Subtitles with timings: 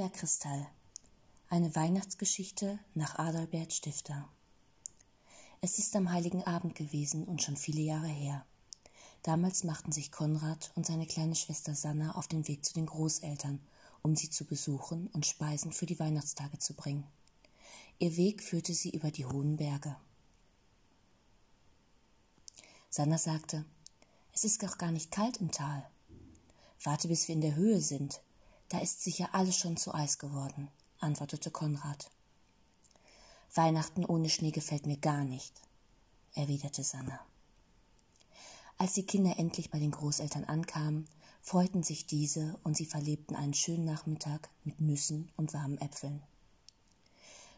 [0.00, 0.66] Bergkristall.
[1.50, 4.26] Eine Weihnachtsgeschichte nach Adalbert Stifter.
[5.60, 8.46] Es ist am heiligen Abend gewesen und schon viele Jahre her.
[9.24, 13.60] Damals machten sich Konrad und seine kleine Schwester Sanna auf den Weg zu den Großeltern,
[14.00, 17.04] um sie zu besuchen und Speisen für die Weihnachtstage zu bringen.
[17.98, 19.96] Ihr Weg führte sie über die hohen Berge.
[22.88, 23.66] Sanna sagte,
[24.32, 25.86] es ist doch gar nicht kalt im Tal.
[26.84, 28.22] Warte, bis wir in der Höhe sind.
[28.70, 30.68] Da ist sicher alles schon zu Eis geworden,
[31.00, 32.08] antwortete Konrad.
[33.52, 35.52] Weihnachten ohne Schnee gefällt mir gar nicht,
[36.34, 37.18] erwiderte Sanna.
[38.78, 41.08] Als die Kinder endlich bei den Großeltern ankamen,
[41.42, 46.22] freuten sich diese und sie verlebten einen schönen Nachmittag mit Nüssen und warmen Äpfeln.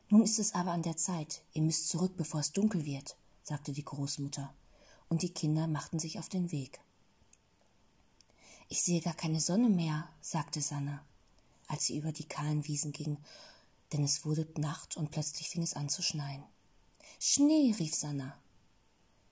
[0.09, 3.73] Nun ist es aber an der Zeit, ihr müsst zurück, bevor es dunkel wird, sagte
[3.73, 4.53] die Großmutter,
[5.09, 6.81] und die Kinder machten sich auf den Weg.
[8.73, 11.05] Ich sehe gar keine Sonne mehr, sagte Sanna,
[11.69, 13.19] als sie über die kahlen Wiesen ging,
[13.93, 16.43] denn es wurde Nacht und plötzlich fing es an zu schneien.
[17.19, 18.35] Schnee, rief Sanna.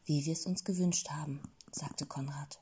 [0.04, 1.40] Wie wir es uns gewünscht haben,
[1.72, 2.60] sagte Konrad.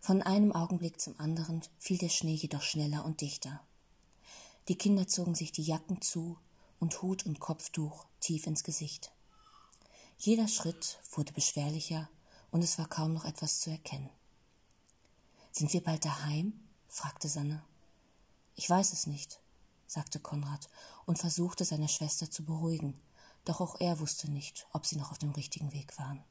[0.00, 3.60] Von einem Augenblick zum anderen fiel der Schnee jedoch schneller und dichter.
[4.66, 6.38] Die Kinder zogen sich die Jacken zu
[6.80, 9.12] und Hut und Kopftuch tief ins Gesicht.
[10.18, 12.10] Jeder Schritt wurde beschwerlicher
[12.50, 14.10] und es war kaum noch etwas zu erkennen.
[15.56, 16.52] Sind wir bald daheim?
[16.86, 17.64] fragte Sanne.
[18.56, 19.40] Ich weiß es nicht,
[19.86, 20.68] sagte Konrad
[21.06, 23.00] und versuchte seine Schwester zu beruhigen,
[23.46, 26.22] doch auch er wusste nicht, ob sie noch auf dem richtigen Weg waren.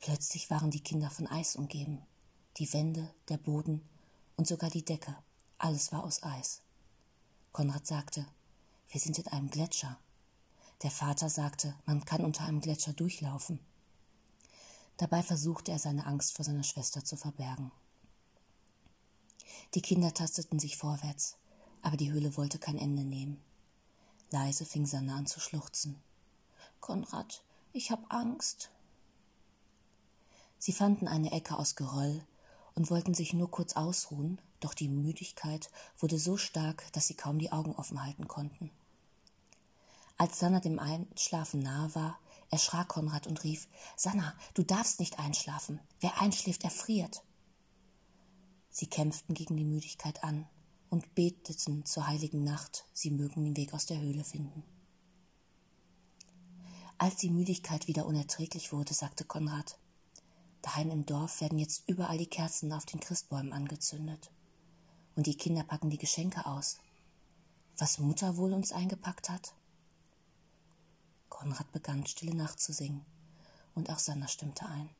[0.00, 2.00] Plötzlich waren die Kinder von Eis umgeben.
[2.56, 3.86] Die Wände, der Boden
[4.36, 5.14] und sogar die Decke,
[5.58, 6.62] alles war aus Eis.
[7.52, 8.26] Konrad sagte,
[8.88, 9.98] wir sind in einem Gletscher.
[10.82, 13.60] Der Vater sagte, man kann unter einem Gletscher durchlaufen.
[14.98, 17.72] Dabei versuchte er seine Angst vor seiner Schwester zu verbergen.
[19.74, 21.36] Die Kinder tasteten sich vorwärts,
[21.82, 23.40] aber die Höhle wollte kein Ende nehmen.
[24.30, 26.02] Leise fing Sanna an zu schluchzen.
[26.80, 28.70] Konrad, ich hab Angst.
[30.58, 32.24] Sie fanden eine Ecke aus Geröll
[32.74, 37.38] und wollten sich nur kurz ausruhen, doch die Müdigkeit wurde so stark, dass sie kaum
[37.38, 38.70] die Augen offen halten konnten.
[40.16, 42.18] Als Sanna dem Einschlafen nahe war,
[42.50, 45.80] erschrak Konrad und rief Sanna, du darfst nicht einschlafen.
[46.00, 47.22] Wer einschläft, erfriert.
[48.70, 50.46] Sie kämpften gegen die Müdigkeit an
[50.90, 54.62] und beteten zur heiligen Nacht, sie mögen den Weg aus der Höhle finden.
[56.96, 59.78] Als die Müdigkeit wieder unerträglich wurde, sagte Konrad
[60.62, 64.30] Daheim im Dorf werden jetzt überall die Kerzen auf den Christbäumen angezündet.
[65.14, 66.78] Und die Kinder packen die Geschenke aus.
[67.78, 69.54] Was Mutter wohl uns eingepackt hat?
[71.28, 73.04] Konrad begann stille Nacht zu singen,
[73.74, 74.90] und auch Sanna stimmte ein.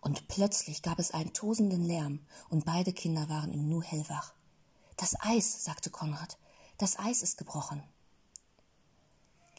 [0.00, 4.34] Und plötzlich gab es einen tosenden Lärm, und beide Kinder waren im Nu hellwach.
[4.96, 6.38] Das Eis, sagte Konrad,
[6.78, 7.82] das Eis ist gebrochen.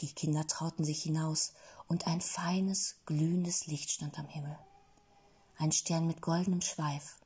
[0.02, 1.54] Die Kinder trauten sich hinaus,
[1.88, 4.58] und ein feines, glühendes Licht stand am Himmel.
[5.58, 7.18] Ein Stern mit goldenem Schweif.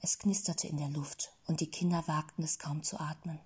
[0.00, 3.38] Es knisterte in der Luft, und die Kinder wagten es kaum zu atmen.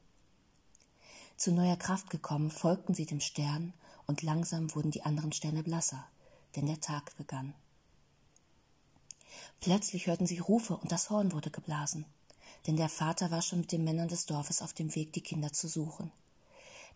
[1.36, 3.74] Zu neuer Kraft gekommen, folgten sie dem Stern,
[4.06, 6.06] und langsam wurden die anderen Sterne blasser,
[6.54, 7.54] denn der Tag begann.
[9.60, 12.06] Plötzlich hörten sie Rufe, und das Horn wurde geblasen,
[12.66, 15.52] denn der Vater war schon mit den Männern des Dorfes auf dem Weg, die Kinder
[15.52, 16.10] zu suchen.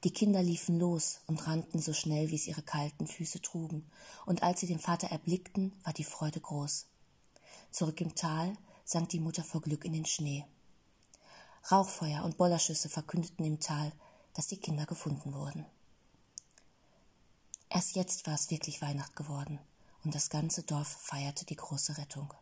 [0.05, 3.84] Die Kinder liefen los und rannten so schnell, wie es ihre kalten Füße trugen,
[4.25, 6.87] und als sie den Vater erblickten, war die Freude groß.
[7.71, 10.47] Zurück im Tal sank die Mutter vor Glück in den Schnee.
[11.71, 13.93] Rauchfeuer und Bollerschüsse verkündeten im Tal,
[14.41, 15.67] dass die Kinder gefunden wurden.
[17.69, 19.59] Erst jetzt war es wirklich Weihnacht geworden,
[20.03, 22.33] und das ganze Dorf feierte die große Rettung.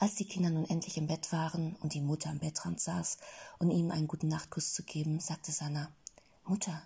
[0.00, 3.18] Als die Kinder nun endlich im Bett waren und die Mutter am Bettrand saß,
[3.60, 5.92] um ihm einen guten Nachtkuss zu geben, sagte Sanna,
[6.42, 6.82] Mutter,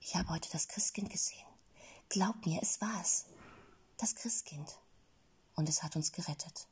[0.00, 1.46] ich habe heute das Christkind gesehen.
[2.08, 3.26] Glaub mir, es war es.
[3.98, 4.78] Das Christkind.
[5.54, 6.66] Und es hat uns gerettet.